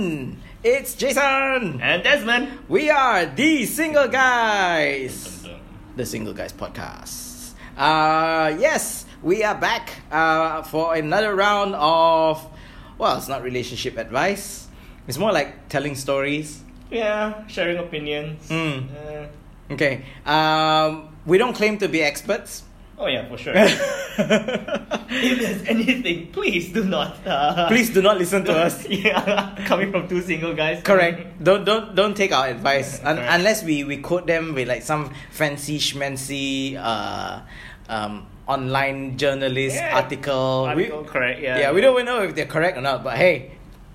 [0.00, 0.36] everyone!
[0.64, 1.80] It's Jason!
[1.80, 2.48] And Desmond.
[2.68, 5.46] We are the Single Guys!
[5.96, 7.52] The Single Guys Podcast.
[7.76, 12.44] Uh, yes, we are back uh, for another round of,
[12.96, 14.68] well, it's not relationship advice.
[15.06, 16.62] It's more like telling stories.
[16.90, 18.48] Yeah, sharing opinions.
[18.48, 18.88] Mm.
[18.94, 19.26] Uh,
[19.70, 22.64] Okay, um, we don't claim to be experts.
[23.00, 23.54] Oh yeah, for sure.
[23.56, 27.16] if there's anything, please do not.
[27.26, 28.86] Uh, Please do not listen to us.
[28.88, 30.82] yeah, coming from two single guys.
[30.82, 31.42] Correct.
[31.42, 35.10] Don't don't don't take our advice un- unless we, we quote them with like some
[35.30, 37.40] fancy schmancy uh,
[37.88, 39.96] um, online journalist Yeah.
[39.96, 40.66] article.
[40.68, 41.40] Article, We, correct.
[41.40, 41.58] Yeah.
[41.58, 43.52] yeah, we don't even know if they're correct or not, but hey,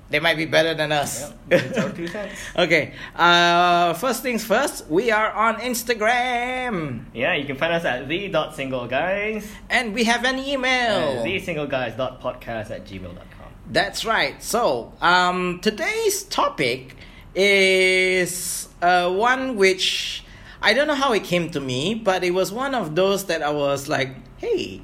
[0.09, 1.31] they might be better than us.
[1.49, 2.33] Yeah, it's our two cents.
[2.57, 2.93] okay.
[3.15, 8.27] Uh, first things first, we are on Instagram Yeah, you can find us at the
[8.29, 9.47] dot single guys.
[9.69, 11.23] and we have an email.
[11.23, 13.49] The single guys dot podcast at gmail.com.
[13.71, 14.41] That's right.
[14.43, 16.95] So, um, today's topic
[17.35, 20.23] is uh, one which
[20.61, 23.41] I don't know how it came to me, but it was one of those that
[23.43, 24.81] I was like, hey,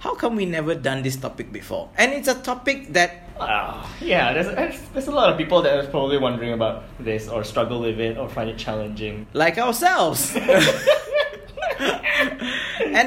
[0.00, 1.88] how come we never done this topic before?
[1.96, 5.78] And it's a topic that, Ah, yeah, there's, there's there's a lot of people that
[5.78, 9.26] are probably wondering about this or struggle with it or find it challenging.
[9.34, 10.52] like ourselves, and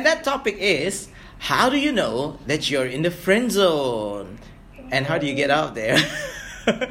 [0.05, 4.37] that topic is, how do you know that you're in the friend zone?
[4.91, 5.97] And how do you get out there?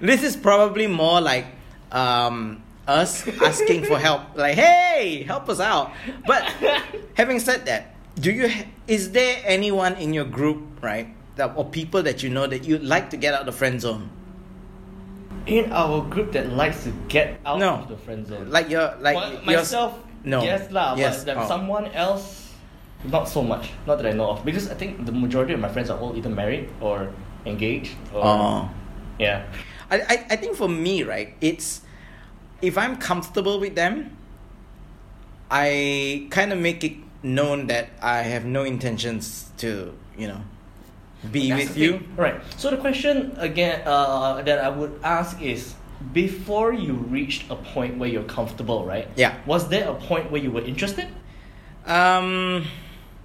[0.00, 1.46] this is probably more like
[1.92, 4.36] um, us asking for help.
[4.36, 5.92] Like, hey, help us out.
[6.26, 6.42] But
[7.14, 11.64] having said that, do you ha- is there anyone in your group, right, that or
[11.64, 14.10] people that you know that you'd like to get out of the friend zone?
[15.48, 17.80] in our group that likes to get out No.
[17.80, 18.50] of the friend zone.
[18.52, 20.42] Like your like Well, myself, No.
[20.44, 21.24] yes lah, Yes.
[21.24, 21.48] but Oh.
[21.48, 22.52] someone else,
[23.08, 23.72] not so much.
[23.88, 26.12] Not that I know of, because I think the majority of my friends are all
[26.20, 27.08] either married or
[27.48, 27.96] engaged.
[28.12, 28.68] Or, Oh.
[29.18, 29.48] yeah.
[29.88, 31.80] I, I, I think for me, right, it's
[32.60, 34.12] if I'm comfortable with them,
[35.50, 36.92] I kind of make it
[37.22, 40.42] known that I have no intentions to, you know,
[41.32, 42.00] be with you.
[42.16, 42.40] Right.
[42.56, 45.74] So the question again uh, that I would ask is
[46.12, 49.08] before you reached a point where you're comfortable, right?
[49.16, 49.34] Yeah.
[49.46, 51.08] Was there a point where you were interested?
[51.86, 52.64] Um,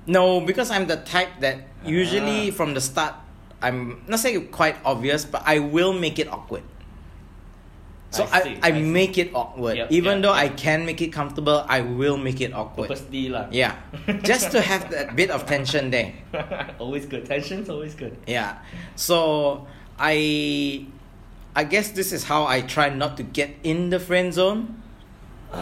[0.08, 2.54] no, because I'm the type that usually Ah.
[2.56, 3.14] from the start,
[3.62, 6.64] I'm not saying quite obvious, but I will make it awkward.
[8.14, 8.82] So I I, see, I, I see.
[8.82, 9.78] make it awkward.
[9.78, 12.90] Yep, Even yep, though I can make it comfortable, I will make it awkward.
[12.94, 13.48] Purposely lah.
[13.50, 13.74] Yeah.
[14.22, 16.14] Just to have that bit of tension there.
[16.80, 17.26] always good.
[17.26, 18.14] Tension's always good.
[18.30, 18.62] Yeah.
[18.96, 19.66] So
[19.98, 20.86] I
[21.56, 24.82] I guess this is how I try not to get in the friend zone.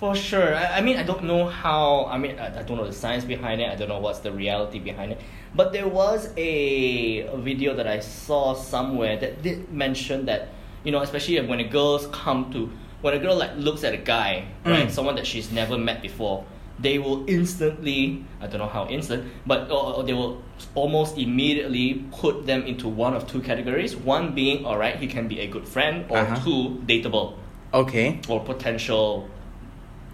[0.00, 0.54] For sure.
[0.56, 2.06] I, I mean, I don't know how.
[2.06, 3.68] I mean, I, I don't know the science behind it.
[3.68, 5.20] I don't know what's the reality behind it.
[5.54, 10.48] But there was a, a video that I saw somewhere that did mention that,
[10.84, 12.70] you know, especially when a girls come to,
[13.02, 14.90] when a girl like looks at a guy, right, Mm.
[14.90, 16.44] someone that she's never met before,
[16.78, 20.40] they will instantly, I don't know how instant, but or, or they will
[20.74, 23.94] almost immediately put them into one of two categories.
[23.96, 26.36] One being, all right, he can be a good friend, or Uh-huh.
[26.44, 27.34] two, dateable
[27.74, 28.20] Okay.
[28.28, 29.28] or potential.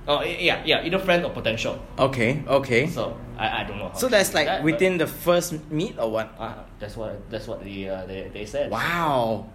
[0.08, 1.78] Oh yeah, yeah, either friend or potential.
[1.98, 2.42] Okay.
[2.46, 2.86] Okay.
[2.86, 3.88] So I, I don't know.
[3.88, 6.30] How So that's like that, within the first meet or what?
[6.38, 8.70] Uh, that's what that's what the uh, they they said.
[8.70, 9.46] Wow.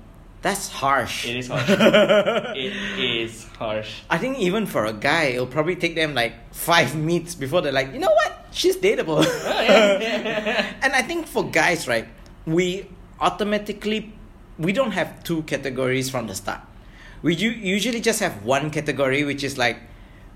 [0.42, 1.28] That's harsh.
[1.28, 1.70] It is harsh.
[1.70, 4.02] it is harsh.
[4.10, 7.72] I think even for a guy, it'll probably take them like five meets before they're
[7.72, 8.48] like, you know what?
[8.52, 9.24] She's dateable.
[9.24, 10.74] Oh, yeah.
[10.82, 12.08] and I think for guys, right,
[12.46, 14.14] we automatically
[14.58, 16.62] we don't have two categories from the start.
[17.22, 19.78] We u- usually just have one category, which is like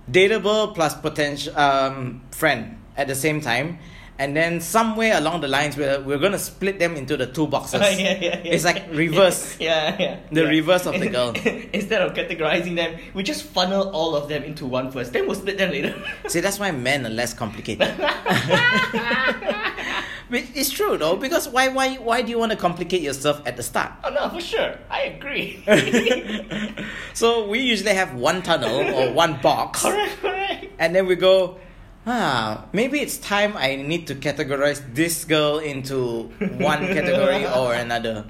[0.10, 3.80] dateable plus potential um, friend at the same time.
[4.18, 7.82] And then somewhere along the lines, we're, we're gonna split them into the two boxes.
[7.82, 8.38] yeah, yeah, yeah.
[8.46, 9.58] It's like reverse.
[9.60, 10.20] yeah, yeah.
[10.32, 11.34] The reverse of the girl.
[11.74, 15.12] Instead of categorizing them, we just funnel all of them into one first.
[15.12, 16.02] Then we'll split them later.
[16.28, 17.94] See, that's why men are less complicated.
[20.32, 23.64] It's true though, because why, why, why do you want to complicate yourself at the
[23.64, 23.92] start?
[24.04, 24.76] oh no, for sure.
[24.90, 25.64] I agree.
[27.14, 30.66] so we usually have one tunnel or one box, correct, correct.
[30.80, 31.60] and then we go,
[32.06, 38.26] ah, maybe it's time I need to categorize this girl into one category or another.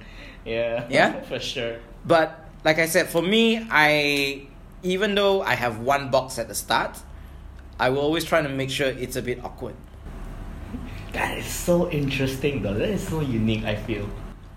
[0.45, 0.87] Yeah.
[0.89, 1.21] Yeah?
[1.29, 1.77] For sure.
[2.05, 4.47] But like I said, for me, I
[4.83, 6.97] even though I have one box at the start,
[7.79, 9.75] I will always try to make sure it's a bit awkward.
[11.13, 12.73] That is so interesting though.
[12.73, 14.07] That is so unique, I feel.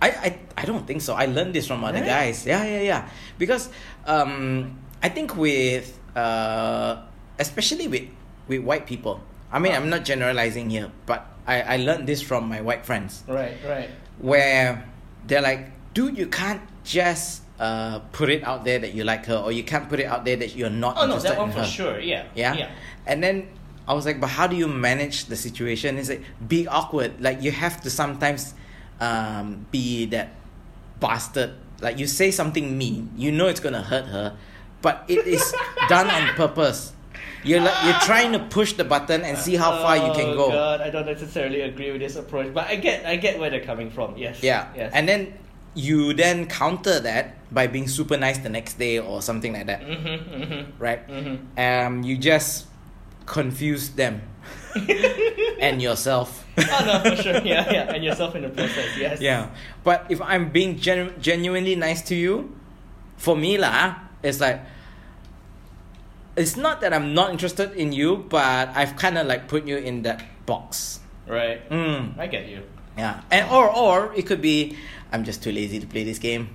[0.00, 1.14] I, I, I don't think so.
[1.14, 2.46] I learned this from other guys.
[2.46, 3.08] Yeah, yeah, yeah.
[3.36, 3.68] Because
[4.06, 7.02] um, I think with uh,
[7.38, 8.06] especially with
[8.48, 9.20] with white people.
[9.52, 13.22] I mean, I'm not generalizing here, but I, I learned this from my white friends
[13.26, 13.88] Right, right.
[14.18, 14.84] where
[15.26, 19.36] they're like, dude, you can't just uh, put it out there that you like her,
[19.36, 21.60] or you can't put it out there that you're not Oh no, that one for
[21.60, 21.64] her.
[21.64, 21.98] sure.
[22.00, 22.26] Yeah.
[22.34, 22.54] Yeah?
[22.54, 22.70] Yeah.
[23.06, 23.48] And then
[23.86, 25.96] I was like, but how do you manage the situation?
[25.96, 27.20] Is it be awkward?
[27.20, 28.52] Like you have to sometimes
[29.00, 30.30] um, be that
[31.00, 31.54] bastard.
[31.80, 34.36] Like you say something mean, you know it's gonna hurt her,
[34.82, 35.54] but it is
[35.88, 36.92] done on purpose.
[37.44, 40.36] You're like you're trying to push the button and see how far you can Oh,
[40.36, 40.50] go.
[40.50, 43.64] God, I don't necessarily agree with this approach, but I get I get where they're
[43.64, 44.16] coming from.
[44.16, 44.42] Yes.
[44.42, 44.68] Yeah.
[44.74, 44.90] Yes.
[44.94, 45.38] And then
[45.74, 49.80] you then counter that by being super nice the next day or something like that.
[49.82, 50.82] Mm-hmm, mm-hmm.
[50.82, 51.06] Right?
[51.06, 51.58] Mm-hmm.
[51.58, 52.66] Um you just
[53.26, 54.22] confuse them
[55.60, 56.44] and yourself.
[56.58, 57.38] oh no, for sure.
[57.46, 58.88] Yeah, yeah, and yourself in the process.
[58.98, 59.20] Yes.
[59.20, 59.50] Yeah.
[59.84, 62.50] But if I'm being genu- genuinely nice to you,
[63.16, 64.60] for me lah, it's like
[66.38, 69.76] it's not that I'm not interested in you, but I've kind of like put you
[69.76, 71.00] in that box.
[71.26, 71.60] Right.
[71.68, 72.16] Mm.
[72.18, 72.62] I get you.
[72.96, 73.20] Yeah.
[73.30, 74.76] And or or it could be
[75.12, 76.48] I'm just too lazy to play this game.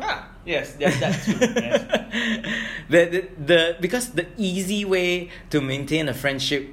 [0.00, 1.36] Ah, yes, yes, that's true.
[1.40, 1.80] yes.
[2.88, 6.72] the, the the because the easy way to maintain a friendship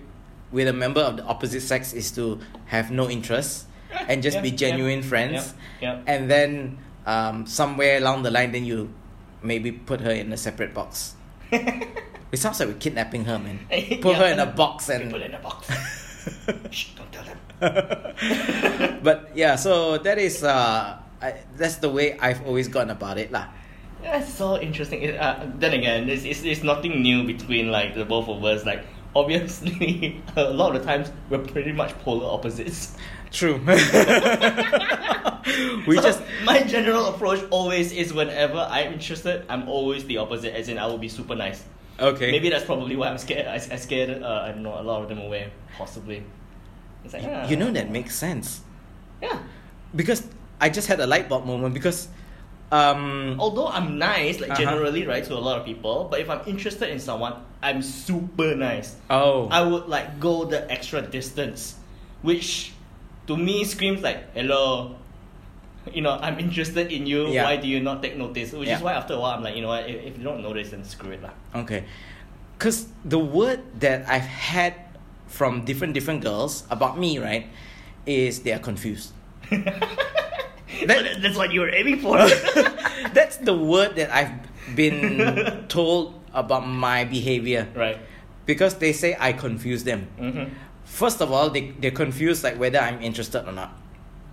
[0.51, 2.39] with a member of the opposite sex is to
[2.71, 3.67] have no interest
[4.07, 5.53] and just Yeah, be yeah, genuine friends.
[5.81, 6.03] yeah, yeah.
[6.07, 8.93] And then um, somewhere along the line, then you
[9.43, 11.15] maybe put her in a separate box.
[12.31, 13.59] It sounds like we're kidnapping her, man.
[14.01, 15.11] Put her in a box and.
[15.11, 15.69] Put her in a box.
[16.71, 17.39] Shh, don't tell them.
[19.03, 23.31] but yeah, so that is uh, I, that's the way I've always gone about it,
[23.31, 23.47] lah.
[24.03, 25.01] That's so interesting.
[25.01, 28.65] It, uh, then again, it's, it's, it's nothing new between like the both of us.
[28.65, 28.85] Like
[29.15, 32.95] obviously, a lot of the times we're pretty much polar opposites.
[33.31, 33.59] True.
[35.87, 40.53] we So just my general approach always is whenever I'm interested, I'm always the opposite.
[40.55, 41.63] As in, I will be super nice.
[41.99, 42.31] Okay.
[42.31, 43.47] Maybe that's probably why I'm scared.
[43.47, 44.21] I, I scared.
[44.23, 45.51] Uh, I don't know a lot of them away.
[45.77, 46.23] Possibly.
[47.05, 47.47] It's like ah.
[47.47, 48.61] you know that makes sense
[49.21, 49.39] Yeah.
[49.95, 50.25] because
[50.59, 52.09] I just had a light bulb moment because
[52.71, 54.59] um Although I'm nice, like Uh-huh.
[54.59, 57.33] generally, right, to a lot of people, but if I'm interested in someone,
[57.63, 58.95] I'm super nice.
[59.09, 61.75] oh I would like go the extra distance,
[62.21, 62.73] which
[63.27, 64.95] to me screams like, hello,
[65.93, 67.27] you know, I'm interested in you.
[67.27, 67.43] Yeah.
[67.43, 68.51] Why do you not take notice?
[68.53, 70.41] Which is why after a while I'm like, you know what, if, if you don't
[70.41, 71.31] notice, then screw it lah.
[71.55, 71.85] Okay.
[72.57, 74.73] Because the word that I've had
[75.27, 77.47] from different different girls about me, right,
[78.05, 79.13] is they are confused.
[80.85, 82.17] That, that's what you were aiming for.
[83.13, 84.35] That's the word that I've
[84.75, 87.67] been told about my behavior.
[87.73, 87.97] right.
[88.45, 90.07] Because they say I confuse them.
[90.19, 90.53] Mm-hmm.
[90.85, 93.75] First of all, they, they're confused like whether I'm interested or not.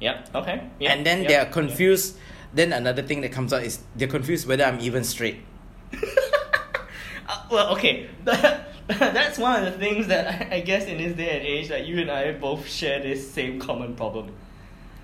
[0.05, 0.29] Yep.
[0.35, 0.69] Okay.
[0.81, 0.93] Yep.
[0.93, 1.53] and then yep, they're yep.
[1.53, 2.17] confused.
[2.53, 5.41] Then another thing that comes out is they're confused whether I'm even straight.
[7.27, 8.07] Uh, well, okay.
[8.25, 11.99] That's one of the things that I, guess in this day and age that you
[12.03, 14.29] and I both share this same common problem.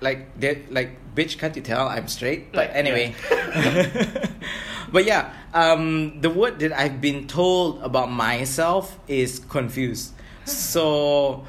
[0.01, 3.13] like they like bitch can't you tell i'm straight but Like, anyway
[4.91, 10.13] but yeah um the word that i've been told about myself is confused
[10.45, 11.45] so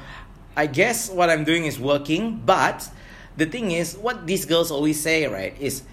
[0.55, 2.89] i guess what i'm doing is working but
[3.37, 5.83] the thing is what these girls always say right is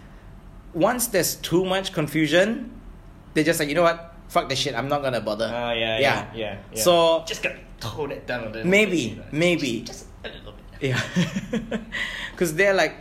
[0.74, 2.70] once there's too much confusion
[3.34, 5.98] they're just like you know what fuck the shit i'm not gonna bother Oh yeah,
[5.98, 6.58] yeah, yeah.
[6.72, 6.82] yeah.
[6.82, 8.68] so just gotta tone it down a little.
[8.70, 9.80] Maybe, bit, maybe.
[9.88, 10.92] just a little bit.
[10.92, 11.00] Yeah.
[12.32, 12.92] Because they're like,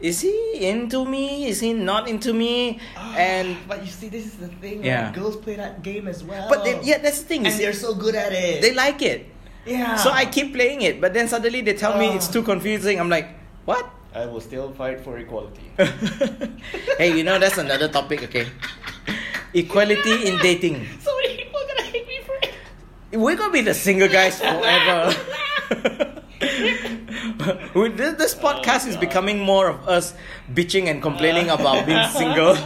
[0.00, 1.46] is he into me?
[1.48, 2.78] Is he not into me?
[3.16, 4.84] and but you see, this is the thing.
[4.84, 5.08] Yeah.
[5.08, 5.12] Yeah.
[5.16, 6.44] Girls play that game as well.
[6.48, 7.40] but they, yeah, that's the thing.
[7.42, 8.60] you and see, they're so good at it.
[8.60, 9.26] they like it.
[9.64, 9.96] yeah.
[9.96, 12.16] So I keep playing it, but then suddenly they tell me Ah.
[12.16, 13.00] it's too confusing.
[13.00, 13.28] I'm like,
[13.68, 13.84] what?
[14.14, 15.60] I will still fight for equality.
[16.96, 18.22] hey, you know that's another topic.
[18.24, 18.48] Okay,
[19.52, 20.88] equality in dating.
[21.04, 22.56] so many people are gonna hate me for it.
[23.12, 25.12] We're gonna be the single guys forever.
[27.76, 30.14] With this, this oh, podcast is becoming more of us
[30.54, 31.60] bitching and complaining uh.
[31.60, 32.56] about being single.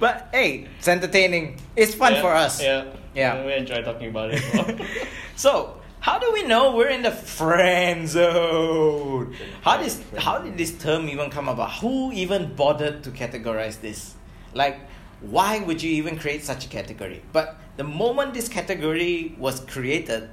[0.00, 1.60] But hey, it's entertaining.
[1.76, 2.62] It's fun Yeah, for us.
[2.62, 2.96] Yeah.
[3.14, 3.44] Yeah.
[3.44, 4.40] We enjoy talking about it.
[4.40, 4.88] as well.
[5.36, 5.75] So,
[6.06, 9.34] how do we know we're in the friend zone?
[9.62, 11.72] How does how did this term even come about?
[11.82, 14.14] Who even bothered to categorize this?
[14.54, 14.78] Like,
[15.20, 17.22] why would you even create such a category?
[17.32, 20.30] But the moment this category was created,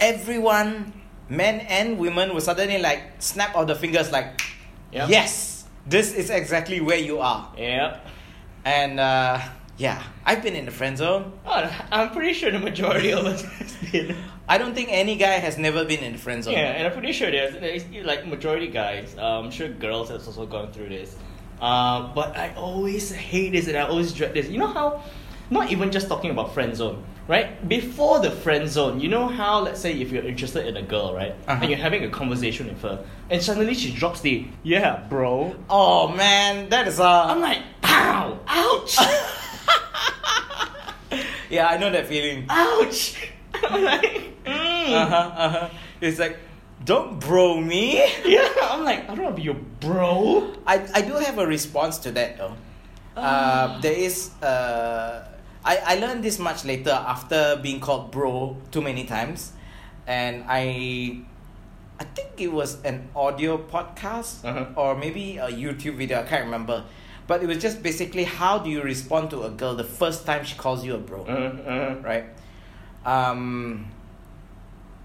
[0.00, 0.92] everyone,
[1.28, 4.42] men and women, were suddenly like snap of the fingers, like,
[4.90, 5.08] Yep.
[5.10, 7.52] yes, this is exactly where you are.
[7.56, 8.00] yeah.
[8.64, 9.38] And uh,
[9.76, 11.32] yeah, I've been in the friend zone.
[11.46, 14.16] Oh, I'm pretty sure the majority of us has been.
[14.48, 16.52] I don't think any guy has never been in the friend zone.
[16.54, 19.14] Yeah, and I'm pretty sure there's, there's like majority guys.
[19.16, 21.16] Um, I'm sure girls have also gone through this.
[21.60, 24.48] Um, but I always hate this and I always dread this.
[24.48, 25.02] You know how,
[25.50, 27.04] not even just talking about friend zone.
[27.26, 27.66] right?
[27.66, 31.14] Before the friend zone, you know how, let's say, if you're interested in a girl,
[31.14, 31.32] right?
[31.48, 31.58] Uh-huh.
[31.62, 35.56] And you're having a conversation with her, and suddenly she drops the, yeah, bro.
[35.70, 38.98] Oh man, that is uh I'm like, pow, ouch,
[41.50, 42.46] Yeah, I know that feeling.
[42.50, 43.30] ouch.
[43.54, 44.23] I'm like.
[44.92, 45.68] Uh-huh, uh-huh.
[46.00, 46.36] It's like,
[46.84, 48.04] don't bro me.
[48.24, 50.52] Yeah, I'm like, I don't want to be your bro.
[50.66, 52.54] I, I do have a response to that though.
[53.16, 53.22] Ah.
[53.76, 55.24] Uh, there is uh,
[55.64, 59.52] I, I learned this much later after being called bro too many times,
[60.06, 61.22] and I
[62.00, 64.66] I think it was an audio podcast Uh-huh.
[64.76, 66.20] or maybe a YouTube video.
[66.20, 66.82] I can't remember,
[67.30, 70.44] but it was just basically how do you respond to a girl the first time
[70.44, 71.32] she calls you a bro, Uh,
[71.70, 72.26] uh, right?
[73.06, 73.86] Um,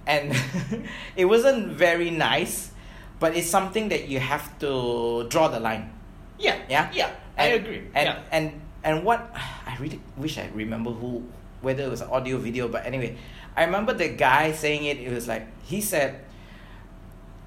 [0.09, 0.33] and
[1.15, 2.73] it wasn't very nice,
[3.21, 5.93] but it's something that you have to draw the line.
[6.41, 7.85] yeah, Yeah, yeah, I agree.
[7.93, 8.33] And yeah.
[8.33, 8.45] and
[8.83, 9.29] and what
[9.69, 11.23] I really wish I remember who
[11.61, 13.15] whether it was audio video, but anyway,
[13.55, 14.97] I remember the guy saying it.
[14.97, 16.25] It was like he said,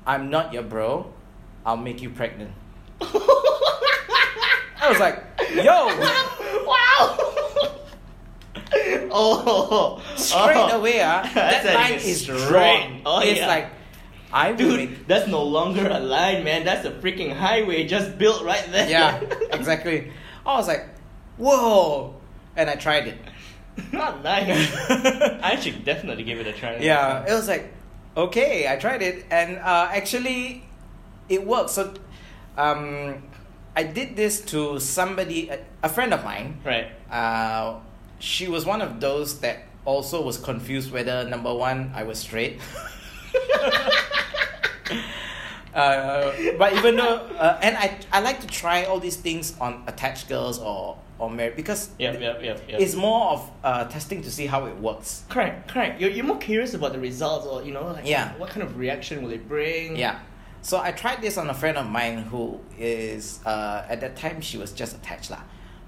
[0.06, 1.10] "I'm not your bro.
[1.66, 2.54] I'll make you pregnant."
[3.02, 5.18] I was like,
[5.58, 5.90] "Yo!"
[9.14, 10.78] oh, Straight oh.
[10.78, 12.48] away, ah, that line is straight.
[12.48, 13.02] drawn.
[13.06, 13.46] Oh, it's yeah.
[13.46, 13.68] like,
[14.32, 16.64] I will make Dude, that's no longer a line, man.
[16.64, 18.88] That's a freaking highway just built right there.
[18.88, 19.20] yeah,
[19.52, 20.10] exactly.
[20.46, 20.88] I was like,
[21.36, 22.16] "Whoa!"
[22.56, 23.18] And I tried it.
[23.92, 24.72] Not nice.
[25.42, 26.76] I should definitely give it a try.
[26.76, 27.72] yeah it was like
[28.14, 30.62] okay i tried it and uh, actually
[31.30, 31.94] it worked so
[32.58, 33.22] um,
[33.74, 36.92] i did this to somebody a, a friend of mine Right.
[37.10, 37.80] uh,
[38.22, 42.60] she was one of those that also was confused whether number one i was straight
[45.74, 49.82] uh, but even though uh, and I, I like to try all these things on
[49.86, 52.80] attached girls or or married because Yep, yep, yep, yep.
[52.80, 56.00] it's more of uh, testing to see how it works correct, correct.
[56.00, 58.32] You're, you're more curious about the results, or you know, like Yeah.
[58.38, 59.96] what kind of reaction will it bring?
[59.96, 60.18] Yeah.
[60.62, 64.40] So I tried this on a friend of mine who is uh, at that time
[64.40, 65.40] she was just attached lah,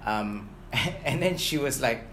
[0.06, 0.48] um,
[1.04, 2.04] and then she was like,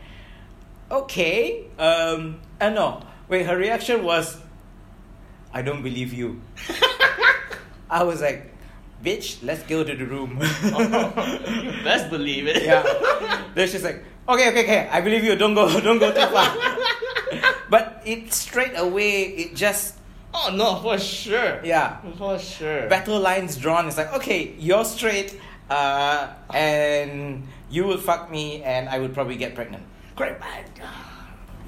[0.92, 4.38] okay, um, uh, no, wait, her reaction was,
[5.54, 6.42] I don't believe you.
[7.90, 8.52] I was like,
[9.04, 10.40] bitch, let's go to the room.
[10.64, 12.64] you best believe it.
[12.64, 12.84] yeah.
[13.56, 15.36] Then she's like, okay, okay, okay, I believe you.
[15.36, 16.56] Don't go, don't go too far.
[17.70, 19.96] but it straight away, it just
[20.34, 21.60] Oh no, for sure.
[21.64, 22.00] yeah.
[22.18, 22.88] For sure.
[22.88, 23.88] battle lines drawn.
[23.88, 25.38] It's like, okay, you're straight,
[25.70, 29.84] uh, and you will fuck me, and I would probably get pregnant.
[30.22, 30.40] Correct.
[30.42, 30.88] But, uh,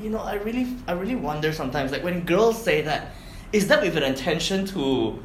[0.02, 3.12] you know, I really, I really wonder sometimes, like when girls say that,
[3.52, 5.20] is that with an intention to,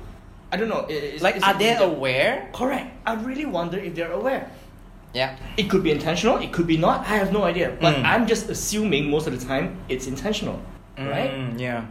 [0.50, 2.49] I don't know, is, Like, is are they aware?
[2.54, 2.90] Correct.
[3.06, 4.50] I really wonder if they're aware.
[5.12, 5.37] Yeah.
[5.56, 6.38] It could be intentional.
[6.38, 7.00] It could be not.
[7.00, 7.76] I have no idea.
[7.80, 8.04] But Mm.
[8.04, 10.61] I'm just assuming most of the time it's intentional,
[10.99, 11.32] right?
[11.32, 11.85] Mm, yeah.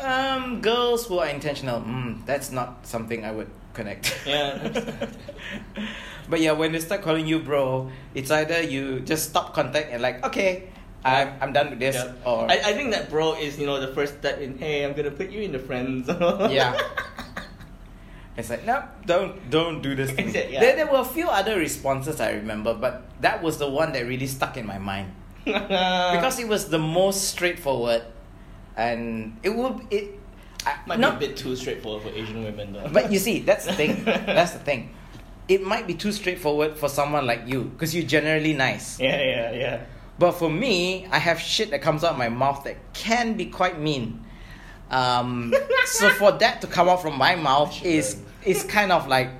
[0.00, 1.80] Um, girls who are intentional.
[1.80, 4.14] Mm, that's not something I would connect.
[4.26, 4.56] Yeah.
[6.30, 10.00] but yeah, when they start calling you bro, it's either you just stop contact and
[10.02, 10.68] like, okay,
[11.04, 12.12] I'm, I'm done with this, Yeah.
[12.24, 14.56] or I, I think that bro is you know the first step in.
[14.58, 16.50] Hey, I'm gonna put you in the friend zone.
[16.50, 16.78] Yeah.
[18.36, 20.08] It's like, no, don't don't do this.
[20.10, 20.22] To me.
[20.30, 20.60] Exact- yeah.
[20.60, 24.06] There, there were a few other responses I remember, but that was the one that
[24.06, 25.12] really stuck in my mind
[25.44, 28.02] because it was the most straightforward,
[28.76, 30.21] and it would it.
[30.66, 32.88] I, Might not, be a bit too straightforward for Asian women though.
[32.92, 34.04] but you see, that's the thing.
[34.04, 34.94] that's the thing.
[35.48, 39.00] It might be too straightforward for someone like you because you're generally nice.
[39.00, 39.84] yeah, yeah, yeah.
[40.18, 43.46] But for me, I have shit that comes out of my mouth that can be
[43.46, 44.24] quite mean.
[44.90, 45.52] Um,
[45.86, 49.30] so for that to come out from my mouth is is kind of like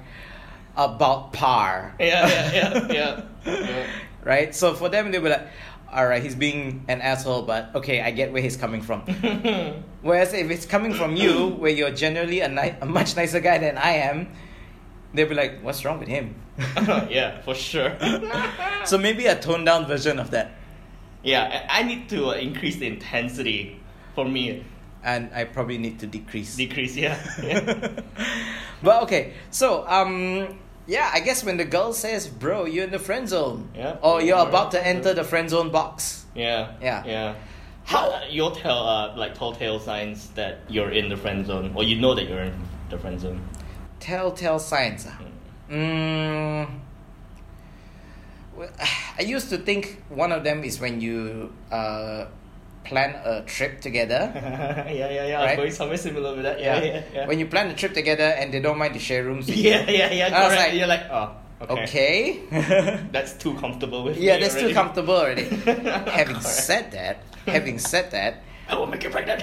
[0.77, 1.95] about par.
[2.01, 3.23] Yeah, yeah, yeah, yeah.
[3.45, 3.87] yeah.
[4.25, 4.55] right?
[4.55, 5.47] So for them, they were like,
[5.93, 9.01] all right, he's being an asshole, but okay, I get where he's coming from.
[10.03, 13.59] Whereas if it's coming from you, where you're generally a, ni- a much nicer guy
[13.59, 14.29] than I am,
[15.13, 16.35] they'll be like, what's wrong with him?
[17.11, 17.97] yeah, for sure.
[18.85, 20.53] so maybe a toned down version of that.
[21.23, 23.81] yeah, I I need to uh, increase the intensity
[24.15, 24.65] for me.
[25.05, 26.55] And I probably need to decrease.
[26.57, 27.19] Decrease, yeah.
[27.43, 27.91] yeah.
[28.83, 32.99] but okay, so um, yeah, I guess when the girl says, "Bro, you're in the
[32.99, 33.97] friend zone," Yeah.
[34.03, 36.73] or you're about to enter the friend zone box, Yeah.
[36.81, 37.05] Yeah.
[37.07, 37.35] Yeah.
[37.85, 41.83] How- How you'll tell uh, like telltale signs that you're in the friend zone, or
[41.85, 42.55] you know that you're in
[42.91, 43.41] the friend zone.
[44.01, 45.07] telltale signs.
[45.09, 45.19] ah.
[45.71, 46.67] Mm,
[48.57, 48.69] well,
[49.19, 52.27] I used to think one of them is when you uh,
[52.85, 54.33] plan a trip together.
[54.35, 55.37] yeah, yeah, yeah.
[55.37, 55.51] Right?
[55.51, 56.61] I'm going somewhere similar with that.
[56.61, 57.27] Yeah, yeah, yeah.
[57.27, 59.47] When you plan a trip together and they don't mind to share rooms.
[59.47, 59.97] with yeah, you.
[59.97, 60.27] yeah, yeah.
[60.27, 60.69] I was Correct.
[60.71, 61.37] like- you're like, oh,
[61.71, 62.41] Okay.
[62.51, 62.99] Okay.
[63.13, 65.45] That's too comfortable with yeah, that's too comfortable already.
[66.11, 66.43] having Correct.
[66.43, 69.43] said that, having said that, I will make you pregnant.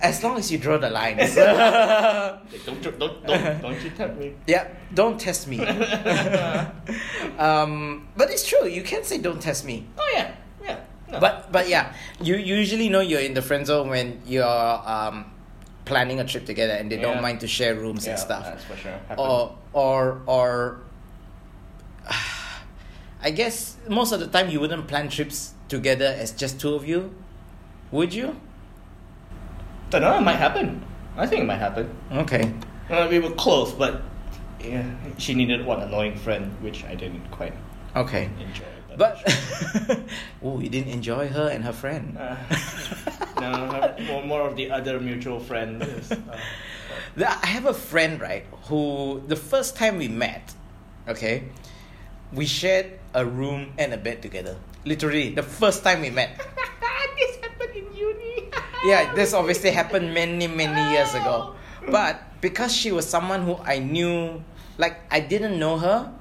[0.00, 1.34] As long as you draw the lines.
[1.34, 3.26] don't, don't, don't,
[3.62, 4.34] don't, you tempt me.
[4.46, 5.60] yeah, don't test me.
[7.38, 8.66] um, but it's true.
[8.66, 9.86] You can say don't test me.
[9.98, 10.80] Oh yeah, yeah.
[11.10, 11.20] No.
[11.20, 15.26] But but yeah, you usually know you're in the friend zone when you're um,
[15.84, 17.02] planning a trip together and they Yeah.
[17.12, 18.44] don't mind to share rooms yeah, and stuff.
[18.44, 18.92] That's for sure.
[19.08, 19.18] Happen.
[19.18, 20.80] Or or or
[23.22, 26.86] I guess most of the time you wouldn't plan trips together as just two of
[26.86, 27.14] you,
[27.90, 28.36] would you?
[29.90, 30.16] Don't know.
[30.18, 30.82] It might happen.
[31.16, 31.90] I think it might happen.
[32.12, 32.52] Okay.
[32.90, 34.02] Uh, we were close, but
[34.60, 34.84] yeah,
[35.18, 37.52] she needed one annoying friend, which I didn't quite
[37.96, 38.28] Okay.
[38.40, 38.64] enjoy.
[38.96, 39.18] But
[40.42, 42.16] oh, you didn't enjoy her and her friend.
[42.18, 42.36] Uh,
[43.40, 45.82] no, her- more, more of the other mutual friend.
[45.82, 46.18] is, uh,
[47.18, 50.54] I have a friend, right, who the first time we met,
[51.08, 51.44] okay,
[52.32, 54.56] we shared a room and a bed together.
[54.84, 56.38] Literally, the first time we met.
[57.16, 58.48] this happened in uni.
[58.84, 61.54] Yeah, this obviously happened many, many years ago.
[61.90, 64.42] But because she was someone who I knew,
[64.78, 66.12] like, I didn't know her,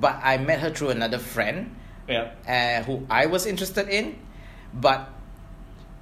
[0.00, 1.76] but I met her through another friend
[2.08, 2.32] Yeah.
[2.48, 4.16] uh, who I was interested in.
[4.72, 5.08] But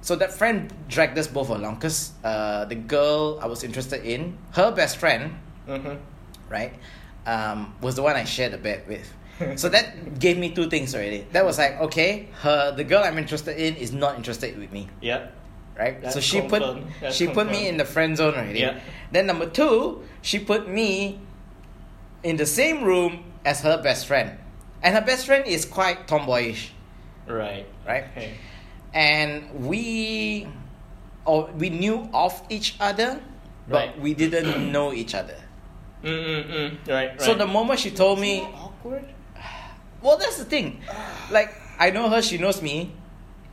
[0.01, 4.37] so that friend dragged us both along because uh, the girl I was interested in,
[4.53, 5.35] her best friend,
[5.67, 5.95] Mm-hmm.
[6.49, 6.73] right,
[7.27, 9.07] um, was the one I shared a bed with.
[9.59, 11.25] so that gave me two things already.
[11.31, 14.89] That was like, okay, her the girl I'm interested in is not interested with me,
[15.01, 15.27] Yeah.
[15.81, 15.97] Right?
[16.01, 16.61] That's so she put.
[17.01, 18.59] That's she put me in the friend zone already.
[18.61, 18.79] Yeah.
[19.11, 21.17] Then number two, she put me
[22.23, 24.37] in the same room as her best friend,
[24.85, 26.71] and her best friend is quite tomboyish,
[27.25, 27.65] Right.
[27.87, 28.05] right?
[28.13, 28.37] Okay.
[28.93, 30.45] and we
[31.25, 33.23] or we knew of each other
[33.71, 33.99] but Right.
[34.03, 35.39] we didn't know each other
[36.03, 36.75] Mm-mm-mm.
[36.91, 37.21] Right, right.
[37.21, 39.05] so the moment she told me Isn't that awkward.
[40.03, 40.81] well that's the thing
[41.31, 42.91] like i know her she knows me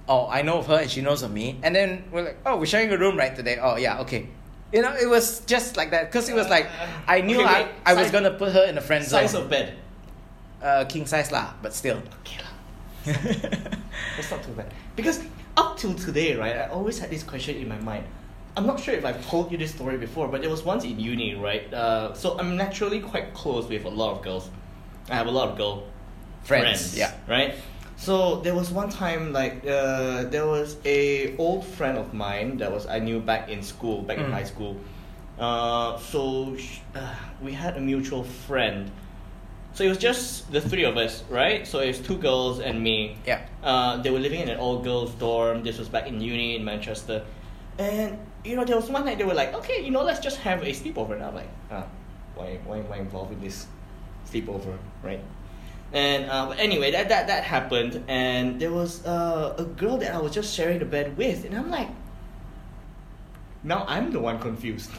[0.08, 2.56] oh i know of her and she knows of me and then we're like oh
[2.58, 4.26] we're sharing a room right today oh yeah okay
[4.72, 6.66] you know it was just like that because it was like
[7.06, 9.20] i knew Okay, I, wait, I was size- gonna put her in the friend zone
[9.20, 9.74] Size of bed.
[10.62, 12.52] uh, king size lah but still Okay lah.
[14.18, 14.72] It's not too bad.
[14.96, 15.20] Because
[15.56, 18.04] up till today, right, I always had this question in my mind.
[18.56, 20.98] I'm not sure if I've told you this story before, but there was once in
[20.98, 21.72] uni, right?
[21.72, 24.50] Uh, so I'm naturally quite close with a lot of girls.
[25.08, 25.84] I have a lot of girl
[26.42, 27.54] friends, yeah Right?
[27.98, 32.70] So there was one time like uh, there was a old friend of mine that
[32.70, 34.32] was I knew back in school, back in Mm.
[34.32, 34.76] high school.
[35.38, 38.90] Uh, so sh- uh, we had a mutual friend.
[39.74, 41.66] So it was just the three of us, right?
[41.66, 43.16] So it was two girls and me.
[43.26, 45.62] yeah Uh, they were living in an all girls dorm.
[45.66, 47.22] This was back in uni in Manchester.
[47.78, 50.38] And, you know, there was one night they were like, okay, you know, let's just
[50.46, 51.12] have a sleepover.
[51.18, 51.86] And I'm like, ah,
[52.34, 53.66] why, why am I involved in this
[54.30, 55.20] sleepover, right?
[55.92, 58.04] And uh, but anyway, that, that, that happened.
[58.08, 61.44] And there was uh, a girl that I was just sharing the bed with.
[61.44, 61.88] And I'm like,
[63.64, 64.90] now I'm the one confused.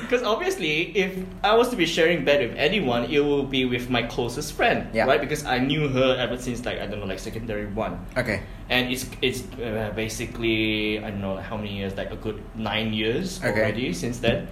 [0.00, 3.90] Because obviously, if I was to be sharing bed with anyone, it will be with
[3.90, 5.06] my closest friend, Yeah.
[5.06, 5.20] right?
[5.20, 8.90] Because I knew her ever since like I don't know, like secondary one, okay and
[8.90, 12.92] it's it's uh, basically I don't know like how many years, like a good nine
[12.92, 13.50] years Okay.
[13.60, 14.48] already since then.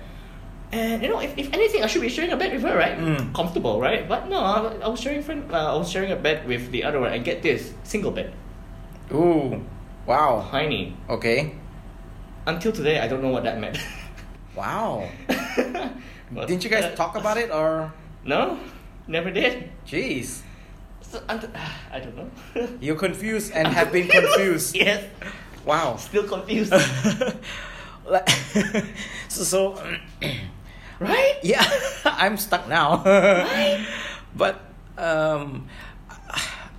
[0.70, 2.98] And you know, if, if anything, I should be sharing a bed with her, right?
[2.98, 3.32] Mm.
[3.34, 4.06] Comfortable, right?
[4.08, 6.84] But no, I, I was sharing friend, uh, I was sharing a bed with the
[6.84, 8.32] other one, and get this, single bed,
[9.12, 9.64] ooh
[10.06, 10.96] wow tiny.
[11.08, 11.54] okay
[12.46, 13.78] Until today, I don't know what that meant.
[14.56, 15.08] wow
[16.30, 17.90] But, didn't you guys uh, talk about it or
[18.24, 18.58] No,
[19.06, 19.70] never did.
[19.86, 20.42] jeez
[21.00, 21.48] So, unt-
[21.92, 22.28] I don't know.
[22.84, 24.76] You're confused and have been confused.
[24.76, 25.04] yes,
[25.64, 25.96] Wow.
[25.96, 26.72] still confused.
[29.28, 29.82] So, so
[31.00, 31.36] right?
[31.42, 31.64] yeah,
[32.04, 33.02] I'm stuck now.
[33.04, 33.86] Right?
[34.36, 34.60] but
[34.96, 35.66] um,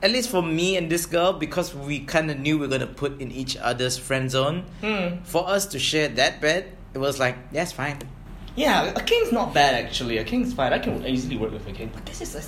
[0.02, 2.88] at least for me and this girl, because we kind of knew we are gonna
[2.88, 5.24] put in each other's friend zone, Hmm.
[5.24, 7.98] for us to share that bed, it was like, that's fine.
[8.56, 10.18] Yeah, a king's not bad actually.
[10.18, 10.74] A king's fine.
[10.74, 11.92] I can easily work with a king.
[11.94, 12.44] But this is a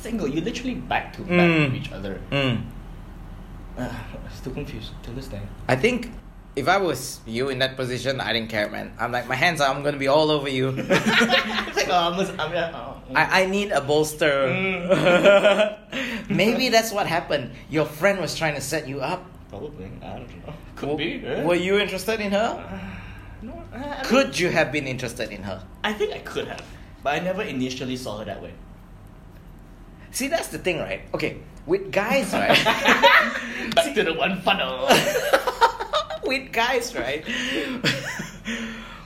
[0.00, 0.28] single.
[0.28, 1.64] You literally back to back Mm.
[1.72, 2.20] with each other.
[2.30, 2.64] Mm.
[3.78, 3.88] Uh,
[4.34, 5.40] still confused till this day.
[5.68, 6.10] I think
[6.56, 8.92] if I was you in that position, I didn't care, man.
[8.98, 10.70] I'm like, my hands are, I'm gonna be all over you.
[10.72, 14.48] like, oh, I'm, just- I'm, uh, oh, I, I need a bolster.
[14.48, 16.28] Mm.
[16.30, 17.50] Maybe that's what happened.
[17.70, 19.24] Your friend was trying to set you up.
[19.50, 19.90] probably.
[20.02, 20.54] I don't know.
[20.76, 21.26] Could W- be.
[21.26, 21.42] eh?
[21.44, 22.82] Were you interested in her?
[23.42, 25.62] No, I- I mean- Could you have been interested in her?
[25.82, 26.62] I think I could have,
[27.02, 28.52] but I never initially saw her that way.
[30.12, 31.02] See, that's the thing, right?
[31.12, 32.54] Okay, with guys, right?
[33.74, 34.86] Back to the one funnel.
[36.26, 37.24] with guys, right?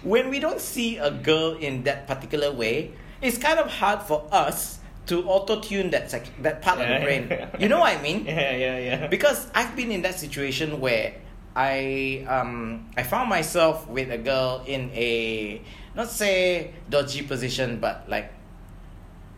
[0.02, 4.26] when we don't see a girl in that particular way, it's kind of hard for
[4.32, 7.04] us to auto tune that sec- that part of the Yeah.
[7.04, 7.48] brain.
[7.58, 8.24] You know what I mean?
[8.28, 9.06] Yeah, yeah, yeah.
[9.08, 11.14] Because I've been in that situation where
[11.56, 15.60] I um I found myself with a girl in a
[15.96, 18.30] not say dodgy position, but like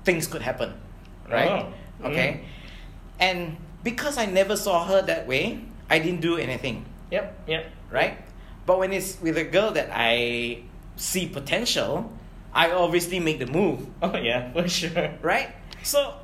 [0.04, 0.74] things could happen,
[1.30, 1.64] right?
[2.02, 2.40] Oh, Okay,
[3.20, 7.66] and because I never saw her that way, I didn't do anything, Yep, yep.
[7.90, 8.18] right?
[8.66, 10.62] But when it's with a girl that I
[10.96, 12.12] see potential,
[12.52, 15.10] I obviously make the move, Oh yeah, for sure.
[15.22, 15.50] right?
[15.82, 16.14] So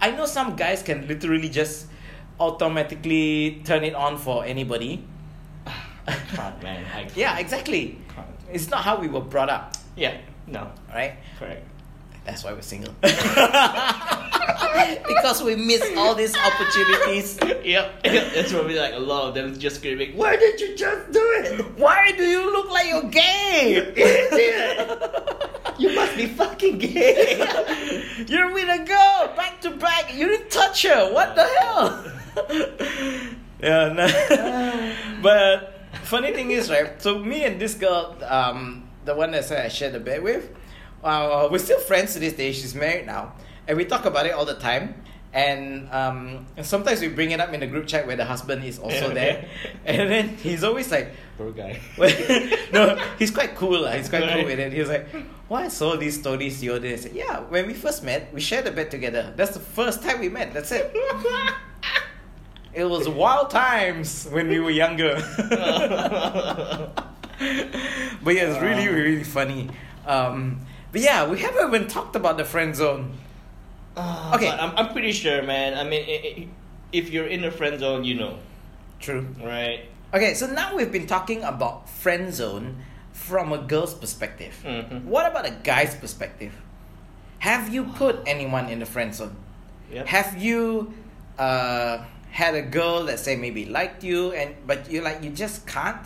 [0.00, 1.86] I know some guys can literally just
[2.40, 5.04] automatically turn it on for anybody.
[6.06, 6.84] I can't, man.
[6.94, 7.16] I can't.
[7.16, 7.98] Yeah, exactly.
[8.14, 8.26] Can't.
[8.52, 10.18] It's not how we were brought up, Yeah.
[10.48, 10.72] No.
[10.92, 11.14] right?
[11.38, 11.64] Correct.
[12.24, 12.94] That's why we're single.
[15.06, 17.38] because we miss all these opportunities.
[17.42, 17.64] Yep.
[17.64, 18.02] yep.
[18.34, 20.16] That's probably like a lot of them just screaming.
[20.16, 21.78] Why did you just do it?
[21.78, 23.92] Why do you look like you're gay?
[25.78, 27.38] You must be fucking gay.
[28.28, 30.14] You're with a girl, back to back.
[30.14, 31.12] You didn't touch her.
[31.12, 32.04] What the hell?
[33.60, 34.94] yeah, no.
[35.22, 37.00] but funny thing is, right?
[37.02, 40.50] So me and this girl, um, the one that said I shared the bed with,
[41.04, 42.52] uh, we're still friends to this day.
[42.52, 43.32] She's married now,
[43.68, 44.94] and we talk about it all the time.
[45.34, 48.78] And um, sometimes we bring it up in the group chat where the husband is
[48.78, 49.14] also Yeah.
[49.14, 49.48] there,
[49.86, 51.80] and then he's always like, Poor guy.
[52.72, 53.80] no, he's quite cool.
[53.80, 53.92] lah.
[53.92, 54.44] He's quite cool Right.
[54.44, 54.72] with it.
[54.74, 55.08] He was like,
[55.48, 58.40] "Why saw these stories the other day?" I said, "Yeah, when we first met, we
[58.44, 59.32] shared a bed together.
[59.34, 60.52] That's the first time we met.
[60.52, 60.92] That's it.
[62.74, 65.16] It was wild times when we were younger."
[68.22, 69.68] but yeah, it's really, really funny.
[70.06, 70.60] Um,
[70.92, 73.16] but yeah, we haven't even talked about the friend zone.
[73.96, 74.48] Uh, Okay.
[74.48, 75.74] I'm, I'm pretty sure, man.
[75.76, 76.48] I mean,
[76.92, 78.38] if you're in the friend zone, you know,
[79.00, 79.26] True.
[79.42, 79.86] right?
[80.14, 82.76] Okay, so now we've been talking about friend zone
[83.12, 84.54] from a girl's perspective.
[84.64, 85.04] Mhm.
[85.04, 86.52] What about a guy's perspective?
[87.40, 89.36] Have you put anyone in the friend zone?
[89.90, 90.06] Yep.
[90.06, 90.94] Have you
[91.38, 95.66] uh, had a girl that say maybe liked you and but you like you just
[95.66, 96.00] can't?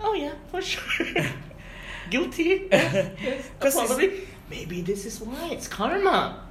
[0.00, 1.06] Oh yeah, for sure.
[2.10, 2.68] Guilty.
[3.60, 4.26] probably.
[4.50, 6.42] Maybe this is why it's karma.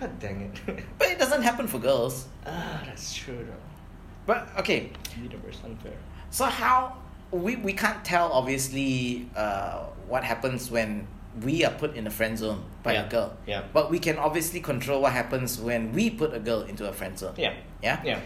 [0.00, 0.84] God dang it.
[0.98, 2.26] But it doesn't happen for girls.
[2.46, 3.62] ah, that's true though.
[4.26, 4.90] But okay,
[5.20, 5.92] Universe unfair.
[6.30, 6.96] so how
[7.30, 11.06] we we can't tell obviously uh, what happens when
[11.42, 13.36] we are put in a friend zone by Yeah, a girl.
[13.46, 13.62] yeah.
[13.72, 17.18] But we can obviously control what happens when we put a girl into a friend
[17.18, 17.34] zone.
[17.36, 17.54] Yeah.
[17.82, 18.00] Yeah.
[18.04, 18.20] Yeah.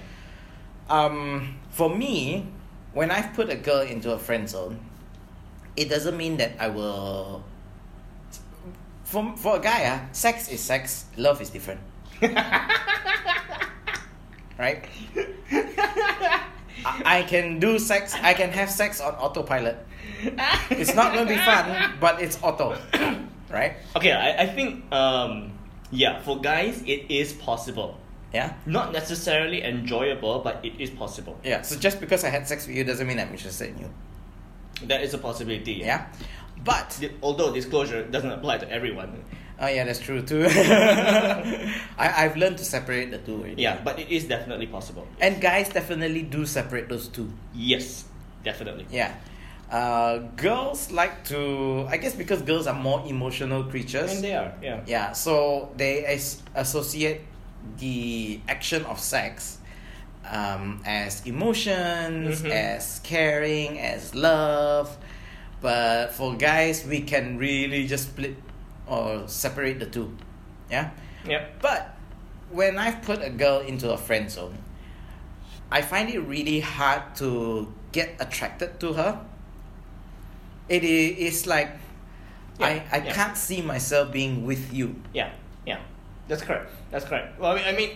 [0.88, 2.46] Um, for me,
[2.92, 4.78] when I've put a girl into a friend zone,
[5.78, 7.44] it doesn't mean that I will.
[9.04, 11.80] For, for a guy, ah, sex is sex, love is different.
[14.58, 14.84] right?
[16.84, 19.78] I, I can do sex, I can have sex on autopilot.
[20.70, 22.76] It's not going to be fun, but it's auto.
[23.48, 23.76] Right?
[23.96, 25.56] Okay, I, I think um
[25.90, 27.96] yeah, for guys it is possible.
[28.34, 28.52] Yeah?
[28.66, 31.40] Not necessarily enjoyable, but it is possible.
[31.42, 33.90] Yeah, so just because I had sex with you doesn't mean I'm interested in you.
[34.84, 35.74] That is a possibility.
[35.74, 36.06] Yeah?
[36.64, 39.22] But Di- Although disclosure doesn't apply to everyone.
[39.60, 40.46] Oh yeah, that's true too.
[40.48, 43.40] I I've learned to separate the two.
[43.42, 43.62] Already.
[43.62, 45.06] Yeah, but it is definitely possible.
[45.20, 47.30] And guys definitely do separate those two.
[47.54, 48.04] Yes,
[48.44, 48.86] definitely.
[48.90, 49.14] Yeah.
[49.70, 54.14] Uh, girls like to, I guess, because girls are more emotional creatures.
[54.14, 54.80] And they are, yeah.
[54.86, 57.20] Yeah, so they as- associate
[57.78, 59.57] the action of sex
[60.30, 62.50] um, as emotions, Mhm.
[62.50, 64.96] as caring, as love.
[65.60, 68.36] But for guys, we can really just split
[68.86, 70.16] or separate the two.
[70.70, 70.90] Yeah?
[71.26, 71.60] Yep.
[71.60, 71.96] But
[72.50, 74.58] when I've put a girl into a friend zone,
[75.70, 79.20] I find it really hard to get attracted to her.
[80.68, 81.70] It is like
[82.60, 83.12] I, I yeah.
[83.14, 84.96] can't see myself being with you.
[85.14, 85.30] Yeah,
[85.64, 85.78] yeah.
[86.26, 86.70] That's correct.
[86.90, 87.38] That's correct.
[87.38, 87.90] Well, I mean, I mean,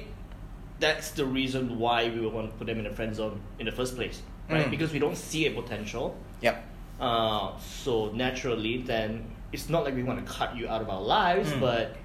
[0.83, 3.67] that's the reason why we would want to put them in the friend zone in
[3.71, 4.19] the first place,
[4.51, 4.67] right?
[4.67, 4.71] Mm.
[4.75, 6.17] Because we don't see a potential.
[6.43, 6.57] Yep.
[7.01, 11.01] Uh, so naturally, then it's not like we want to cut you out of our
[11.19, 11.61] lives, Mm.
[11.61, 11.97] but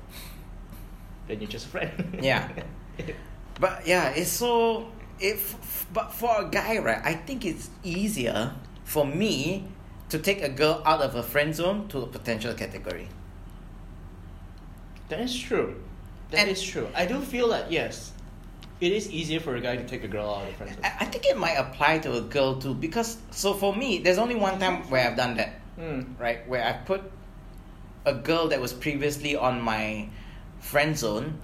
[1.27, 2.19] then you're just a friend.
[2.29, 2.47] Yeah.
[3.59, 4.87] But yeah, it's so
[5.19, 5.41] if
[5.93, 8.53] but for a guy, right, I think it's easier
[8.85, 9.65] for me
[10.09, 13.09] to take a girl out of a friend zone to a potential category.
[15.09, 15.81] that is true.
[16.31, 16.87] That is And- true.
[16.95, 18.11] I do feel that yes,
[18.79, 20.81] it is easier for a guy to take a girl out of the friend zone.
[20.83, 24.17] I, I think it might apply to a girl too because so for me, there's
[24.17, 25.59] only one time where I've done that.
[25.79, 26.19] Mm.
[26.19, 26.47] right?
[26.47, 27.03] Where I put
[28.05, 30.09] a girl that was previously on my
[30.59, 31.37] friend zone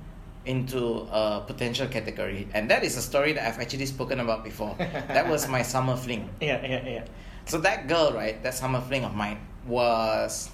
[0.45, 4.75] into a potential category, and that is a story that I've actually spoken about before.
[4.79, 6.29] that was my summer fling.
[6.41, 7.05] Yeah, yeah, yeah.
[7.45, 10.49] So that girl, right, that summer fling of mine was,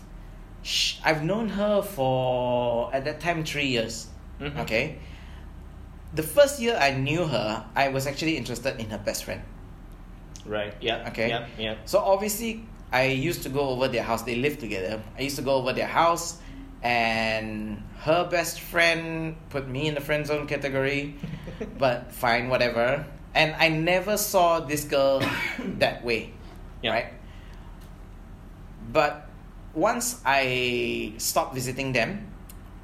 [0.62, 4.08] sh- I've known her for at that time three years.
[4.42, 4.60] Mhm.
[4.60, 4.98] Okay.
[6.14, 9.42] The first year I knew her, I was actually interested in her best friend.
[10.46, 10.74] Right.
[10.82, 11.08] Yeah.
[11.10, 11.30] Okay.
[11.30, 11.48] Yeah.
[11.58, 11.76] Yeah.
[11.86, 14.24] So obviously, I used to go over their house.
[14.24, 15.02] They lived together.
[15.18, 16.40] I used to go over their house,
[16.82, 21.16] and her best friend put me in the friend zone category.
[21.78, 23.06] but fine, whatever.
[23.36, 25.22] And I never saw this girl
[25.78, 26.34] that way,
[26.82, 26.92] Yeah.
[26.94, 27.14] right?
[28.92, 29.30] But
[29.76, 32.26] once I stopped visiting them,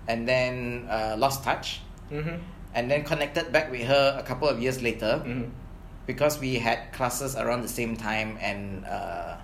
[0.08, 2.38] and then uh, lost touch, Mhm.
[2.76, 5.50] And then connected back with her a couple of years later Mhm.
[6.06, 9.36] because we had classes around the same time and uh,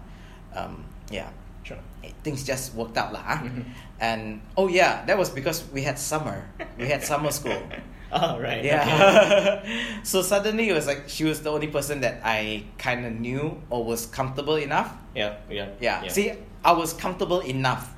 [0.54, 1.30] um, yeah
[1.64, 1.78] Sure.
[2.24, 3.22] things just worked out lah.
[3.24, 3.40] huh?
[3.48, 3.64] Mhm.
[4.02, 6.44] and oh yeah that was because we had summer
[6.78, 7.56] we had summer school
[8.12, 8.60] Oh right.
[8.60, 8.68] okay.
[8.68, 9.64] yeah
[10.04, 13.62] so suddenly it was like she was the only person that I kind of knew
[13.72, 15.40] or was comfortable enough Yeah.
[15.50, 15.70] Yeah.
[15.80, 16.04] yeah.
[16.12, 16.34] see
[16.66, 17.96] I was comfortable enough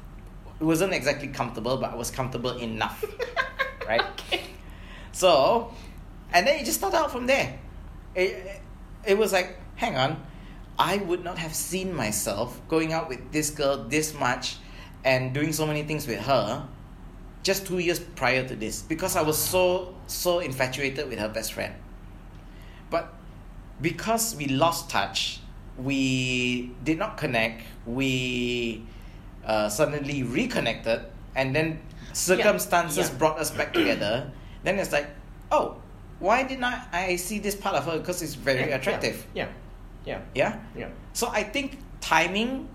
[0.62, 3.02] it wasn't exactly comfortable but I was comfortable enough
[3.90, 4.06] right
[5.14, 5.72] so
[6.34, 7.58] and then it just started out from there.
[8.16, 8.62] It,
[9.06, 10.22] it was like hang on
[10.78, 14.58] i would not have seen myself going out with this girl this much
[15.04, 16.68] and doing so many things with her
[17.42, 21.54] just two years prior to this because i was so so infatuated with her best
[21.54, 21.74] friend.
[22.90, 23.12] But
[23.82, 25.40] because we lost touch
[25.78, 28.86] we did not connect we
[29.44, 31.02] uh, suddenly reconnected
[31.36, 31.82] and then
[32.14, 33.18] circumstances Yeah.
[33.18, 34.32] brought us back together
[34.64, 35.08] then it's like
[35.52, 35.78] oh
[36.20, 39.48] why didn't I, I see this part of her because it's very Yeah, attractive Yeah.
[40.06, 40.22] Yeah.
[40.36, 40.90] yeah Yeah.
[41.14, 42.68] so i think timing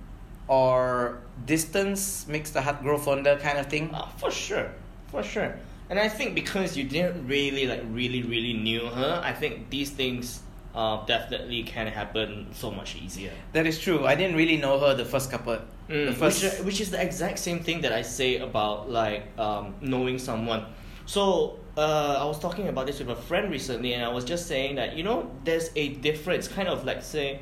[0.48, 4.68] or distance makes the heart grow fonder kind of thing Uh, for sure,
[5.10, 5.54] for sure.
[5.90, 9.90] And I think because you didn't really like really really knew her, I think these
[9.90, 10.40] things
[10.74, 13.32] uh, definitely can happen so much easier.
[13.52, 15.56] that is true i didn't really know her the first couple
[15.88, 19.22] the Mm, first which, which is the exact same thing that I say about like
[19.40, 20.62] um, knowing someone.
[21.06, 24.46] So uh, I was talking about this with a friend recently, and I was just
[24.46, 27.38] saying that you know there's a difference, kind of like say,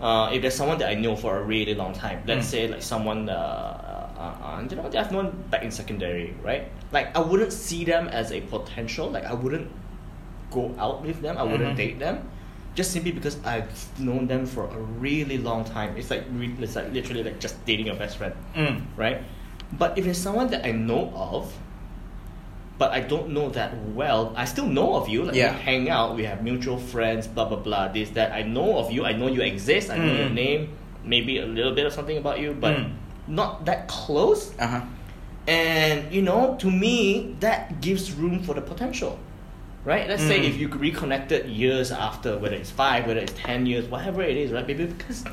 [0.00, 2.50] uh, if there's someone that I know for a really long time, let's Mm.
[2.50, 3.34] say like someone uh,
[4.18, 6.64] uh, uh, you know that I've known back in secondary, right?
[6.92, 9.08] Like I wouldn't see them as a potential.
[9.10, 9.70] Like I wouldn't
[10.50, 11.38] go out with them.
[11.38, 11.76] I wouldn't Mhm.
[11.76, 12.28] date them.
[12.74, 15.96] Just simply because I've known them for a really long time.
[15.96, 18.82] It's like re- it's like literally like just dating your best friend, mm.
[18.96, 19.22] right?
[19.72, 21.52] But if it's someone that I know of,
[22.78, 25.24] but I don't know that well, I still know of you.
[25.24, 25.52] Like Yeah.
[25.54, 27.88] we hang out, we have mutual friends, blah blah blah.
[27.88, 29.04] This that I know of you.
[29.04, 29.90] I know you exist.
[29.90, 30.34] I know your Mm.
[30.44, 30.68] name.
[31.04, 32.90] Maybe a little bit of something about you, but Mm.
[33.26, 34.52] not that close.
[34.58, 34.82] uh-huh
[35.48, 39.18] And you know, to me, that gives room for the potential.
[39.84, 40.06] Right?
[40.08, 40.48] Let's say Mm.
[40.50, 44.52] if you reconnected years after, whether it's five, whether it's ten years, whatever it is,
[44.52, 44.66] right?
[44.66, 45.24] Maybe because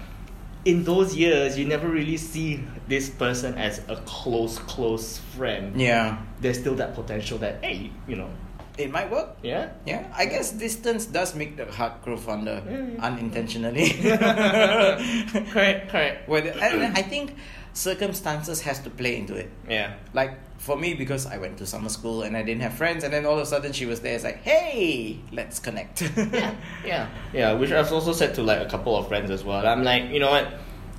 [0.65, 5.79] in those years you never really see this person as a close, close friend.
[5.79, 8.29] yeah There's still that potential that hey, you know,
[8.77, 9.69] it might work yeah.
[9.85, 13.05] Yeah, I guess distance does make the heart grow fonder Yeah, yeah.
[13.05, 13.89] unintentionally.
[15.53, 16.27] correct, correct.
[16.27, 17.35] Whether, and I think
[17.75, 19.51] circumstances has to play into it.
[19.69, 19.93] Yeah.
[20.13, 23.13] Like for me, because I went to summer school and I didn't have friends, and
[23.13, 24.15] then all of a sudden she was there.
[24.15, 26.01] It's like, hey, let's connect.
[26.01, 27.53] yeah, yeah, yeah.
[27.53, 29.67] Which I've also said to like a couple of friends as well.
[29.67, 30.47] I'm like, you know what?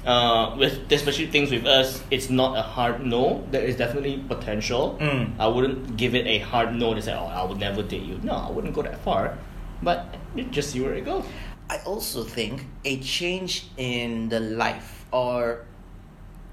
[0.05, 3.45] Uh, with especially things with us, it's not a hard no.
[3.51, 4.97] There is definitely potential.
[5.01, 5.35] Mm.
[5.41, 8.21] I wouldn't give it a hard no to say, oh, I would never date you.
[8.23, 9.37] No, I wouldn't go that far.
[9.83, 11.25] But you just see where it goes.
[11.69, 15.65] I also think a change in the life or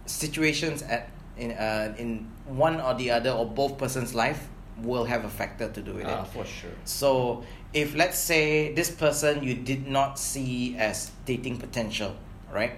[0.06, 4.48] situations at in uh, in one or the other or both person's life
[4.82, 6.28] will have a factor to do with Ah, it.
[6.28, 6.72] for sure.
[6.86, 12.16] So if let's say this person you did not see as dating potential,
[12.52, 12.74] right?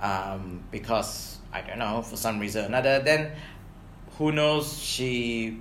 [0.00, 3.30] Um, because I don't know for some reason or another, then
[4.18, 5.58] who knows she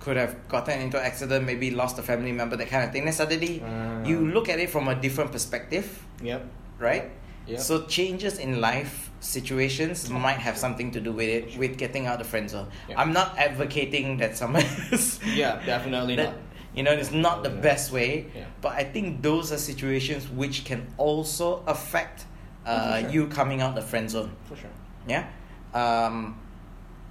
[0.00, 3.04] could have gotten into an accident, maybe lost a family member, that kind of thing.
[3.04, 4.04] Then suddenly Ah.
[4.04, 6.44] you look at it from a different perspective, Yep.
[6.78, 7.10] right?
[7.46, 7.60] Yep.
[7.60, 12.14] So changes in life situations might have something to do with it, with getting out
[12.14, 12.68] of the friend zone.
[12.88, 13.00] Yeah.
[13.00, 16.34] I'm not advocating that someone is Yeah, definitely that, not.
[16.74, 18.44] You know, it's not the best way, Yeah.
[18.60, 22.26] but I think those are situations which can also affect
[22.66, 23.10] Oh, uh, sure.
[23.10, 24.30] you coming out the friend zone.
[24.44, 24.70] For sure.
[25.08, 25.26] Yeah.
[25.72, 26.38] Um,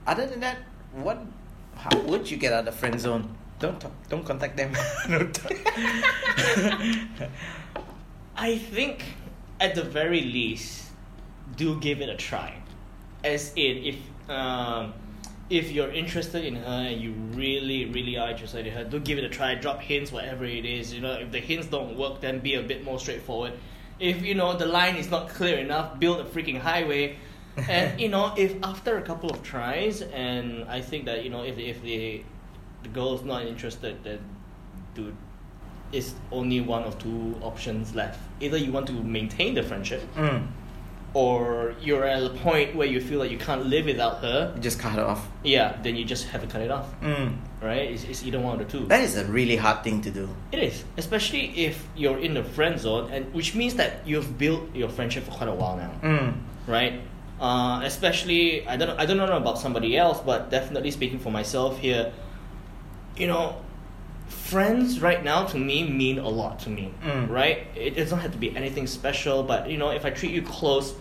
[0.05, 0.57] other than that,
[0.93, 1.17] what?
[1.75, 3.35] How would you get out of the friend zone?
[3.59, 4.71] Don't talk, don't contact them.
[5.09, 5.51] don't talk.
[8.35, 9.03] I think
[9.59, 10.86] at the very least,
[11.55, 12.55] do give it a try.
[13.23, 14.93] As in, if um,
[15.49, 19.17] if you're interested in her and you really, really are interested in her, do give
[19.17, 19.55] it a try.
[19.55, 20.93] Drop hints, whatever it is.
[20.93, 23.53] You know, if the hints don't work, then be a bit more straightforward.
[23.99, 27.17] If you know the line is not clear enough, build a freaking highway.
[27.69, 31.43] and you know, if after a couple of tries, and I think that you know,
[31.43, 32.23] if if the
[32.83, 34.19] the girl's not interested, then
[34.93, 35.15] dude,
[35.91, 38.19] it's only one of two options left.
[38.41, 40.47] Either you want to maintain the friendship, Mm.
[41.13, 44.51] Or you're at a point where you feel like you can't live without her.
[44.55, 45.27] You just cut it off.
[45.43, 46.87] Yeah, then you just have to cut it off.
[47.01, 47.37] Mm.
[47.61, 47.89] Right?
[47.91, 48.85] It's, it's either one of the two.
[48.85, 50.29] That is a really hard thing to do.
[50.51, 54.75] It is, especially if you're in the friend zone, and which means that you've built
[54.75, 56.33] your friendship for quite a while now, Mm.
[56.67, 57.01] right?
[57.39, 61.79] Uh, especially, I don't, I don't know about somebody else, but definitely speaking for myself
[61.79, 62.11] here,
[63.15, 63.55] you know,
[64.27, 67.29] friends right now to me mean a lot to me, Mm.
[67.29, 67.67] right?
[67.75, 70.93] It doesn't have to be anything special, but you know, if I treat you close,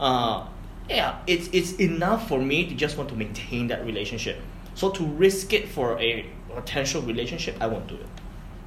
[0.00, 0.46] uh,
[0.88, 4.40] yeah, it's it's enough for me to just want to maintain that relationship.
[4.74, 8.06] So to risk it for a potential relationship, I won't do it.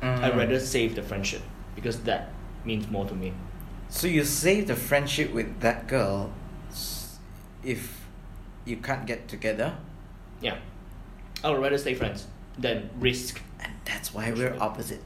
[0.01, 0.23] Mm.
[0.23, 1.41] I'd rather save the friendship
[1.75, 2.29] because that
[2.65, 3.31] means more to me.
[3.89, 6.31] So you save the friendship with that girl
[7.63, 8.05] if
[8.65, 9.73] you can't get together,
[10.41, 10.55] Yeah.
[11.43, 13.41] I would rather stay friends than risk.
[13.89, 15.01] And that's why we're opposite.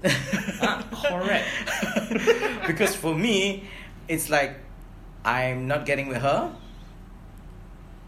[0.62, 1.48] Ah, correct.
[2.68, 3.64] because for me,
[4.08, 4.58] it's like
[5.26, 6.54] I'm not getting with her.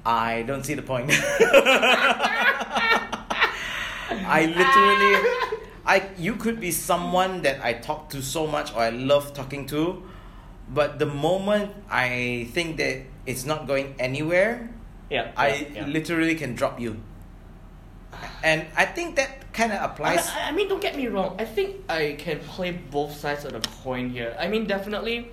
[0.06, 1.12] I don't see the point.
[4.28, 5.16] I literally,
[5.86, 9.66] I you could be someone that I talk to so much or I love talking
[9.68, 10.04] to,
[10.70, 14.70] but the moment I think that it's not going anywhere,
[15.10, 15.32] Yeah.
[15.38, 15.86] I yeah.
[15.88, 17.02] literally can drop you.
[18.46, 20.30] And I think that kind of applies.
[20.30, 21.36] I I mean, don't get me wrong.
[21.40, 24.38] I think I can play both sides of the coin here.
[24.40, 25.32] I mean, definitely,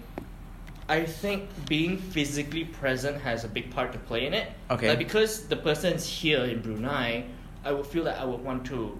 [0.88, 4.48] I think being physically present has a big part to play in it.
[4.70, 4.88] Okay.
[4.88, 7.24] Like because the person's here in Brunei,
[7.64, 8.98] I would feel that I would want to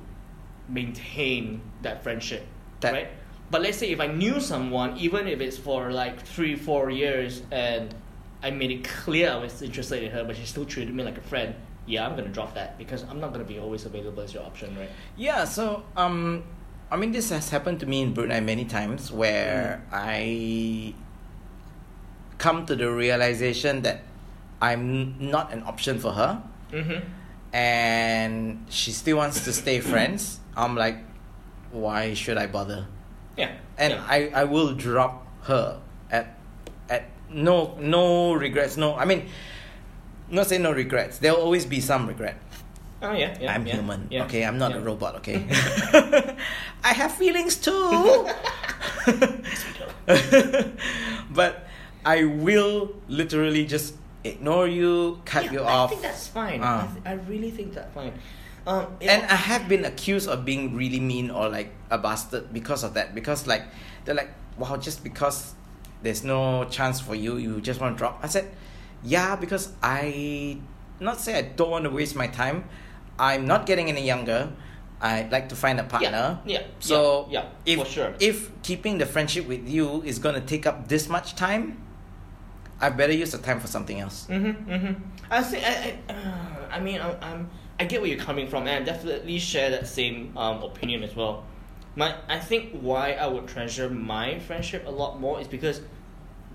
[0.68, 2.46] maintain that friendship,
[2.80, 3.08] That- right?
[3.50, 7.42] But let's say if I knew someone, even if it's for like three, four years,
[7.50, 7.94] and
[8.42, 11.18] I made it clear I was interested in her, but she still treated me like
[11.18, 11.54] a friend.
[11.86, 14.76] Yeah, I'm gonna drop that because I'm not gonna be always available as your option,
[14.78, 14.90] right?
[15.16, 16.44] Yeah, so um,
[16.90, 20.94] I mean, this has happened to me in Brunei many times where I
[22.38, 24.02] come to the realization that
[24.60, 26.42] I'm not an option for her,
[26.72, 27.04] Mm-hmm.
[27.52, 30.38] and she still wants to stay friends.
[30.56, 30.98] I'm like,
[31.70, 32.86] why should I bother?
[33.36, 33.52] Yeah.
[33.78, 34.06] And yeah.
[34.08, 36.36] I, I will drop her at
[36.88, 38.76] at no no regrets.
[38.76, 39.28] No, I mean,
[40.32, 41.18] not say no regrets.
[41.18, 42.36] There'll always be some regret.
[43.02, 43.52] Oh yeah, yeah.
[43.52, 44.06] I'm yeah, human.
[44.10, 45.16] yeah, okay, I'm not a robot.
[45.16, 45.44] Okay,
[46.84, 48.28] I have feelings too.
[51.30, 51.66] but
[52.04, 55.90] I will literally just ignore you, cut you I off.
[55.90, 56.60] I think that's fine.
[56.62, 56.88] Ah.
[56.88, 58.12] I, th- I really think that's fine.
[58.66, 62.84] Um, and I have been accused of being really mean or like a bastard because
[62.84, 63.14] of that.
[63.14, 63.64] Because like
[64.04, 65.54] they're like, wow, just because
[66.02, 68.20] there's no chance for you, you just want to drop.
[68.22, 68.50] I said,
[69.04, 70.58] yeah, because I
[71.00, 72.64] not say I don't want to waste my time.
[73.18, 74.52] I'm not getting any younger.
[75.00, 76.40] I'd like to find a partner.
[76.46, 78.14] yeah, yeah So yeah, yeah, if for sure.
[78.20, 81.82] if keeping the friendship with you is gonna take up this much time,
[82.80, 84.26] I better use the time for something else.
[84.30, 85.02] Mm-hmm, mm-hmm.
[85.30, 88.66] I think I, I, uh, I mean, I, I'm, I get where you're coming from,
[88.66, 91.44] and I definitely share that same um, opinion as well.
[91.94, 95.80] My, I think why I would treasure my friendship a lot more is because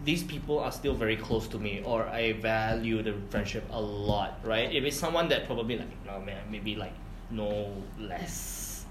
[0.04, 4.40] these people are still very close to me, or I value the friendship a lot,
[4.44, 4.74] right?
[4.74, 6.94] If it's someone that probably like, no man, maybe like
[7.30, 8.86] no less,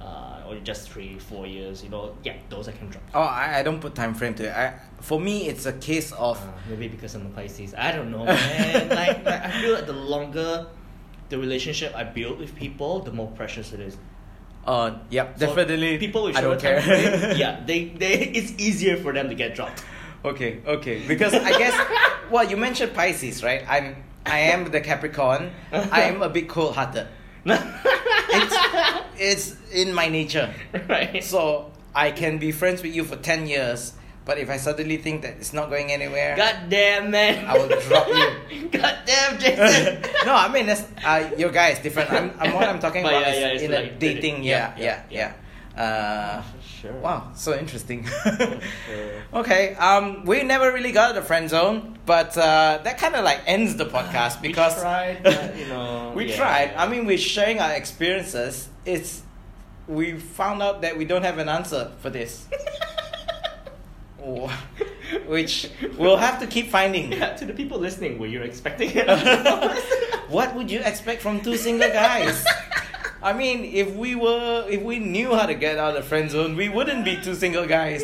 [0.00, 3.02] uh, or just three, four years, you know, yeah, those I can drop.
[3.14, 4.52] Oh, I, I don't put time frame to it.
[4.52, 7.74] I, for me, it's a case of Uh, maybe because I'm a Pisces.
[7.76, 8.88] I don't know, man.
[9.00, 10.66] like, like, I feel like the longer
[11.28, 13.96] the relationship I build with people, the more precious it is.
[14.66, 15.96] Uh, yep, So definitely.
[15.98, 16.82] people with I don't care.
[16.82, 19.84] frame, yeah, they, they it's easier for them to get dropped.
[20.24, 21.06] Okay, okay.
[21.06, 21.74] Because I guess,
[22.30, 23.64] well, you mentioned Pisces, right?
[23.68, 25.50] I'm, I am the Capricorn.
[25.72, 27.06] I am a bit cold-hearted.
[28.32, 28.56] It's,
[29.18, 30.54] it's in my nature.
[30.88, 31.22] right.
[31.24, 33.92] So I can be friends with you for ten years,
[34.24, 37.44] but if I suddenly think that it's not going anywhere, God damn, man.
[37.46, 38.68] I will drop you.
[38.70, 40.02] God damn, Jason.
[40.24, 42.12] no, I mean that's uh, your guy is different.
[42.12, 44.22] I'm, I'm what I'm talking But about yeah, is yeah, in a like dating.
[44.22, 44.42] dating.
[44.44, 45.32] Yeah, Yeah, yeah, yeah.
[45.76, 46.92] Uh, sure.
[46.94, 48.04] wow, so interesting.
[48.04, 48.60] Sure.
[49.34, 53.40] okay, um, we never really got the friend zone, but uh, that kind of like
[53.46, 56.36] ends the podcast because we tried, but, you know, we yeah.
[56.36, 56.74] tried.
[56.74, 58.68] I mean, we're sharing our experiences.
[58.84, 59.22] It's
[59.86, 62.46] we found out that we don't have an answer for this,
[64.22, 64.48] Oh,
[65.26, 67.12] which we'll have to keep finding.
[67.12, 69.08] Yeah, to the people listening, were you expecting it?
[70.28, 72.44] what would you expect from two single guys?
[73.22, 76.30] I mean, if we were, if we knew how to get out of the friend
[76.30, 78.02] zone, we wouldn't be two single guys.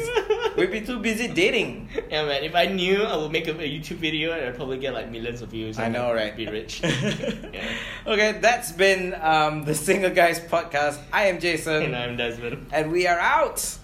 [0.56, 1.88] We'd be too busy dating.
[2.10, 2.44] Yeah, man.
[2.44, 5.10] If I knew I would make a, a YouTube video, and I'd probably get like
[5.10, 5.78] millions of views.
[5.78, 6.36] I and know, right?
[6.36, 6.80] Be rich.
[6.82, 7.64] yeah.
[8.06, 10.98] Okay, that's been um, the Single Guys podcast.
[11.12, 12.66] I am Jason, And I'm Desmond.
[12.72, 13.78] and we are out.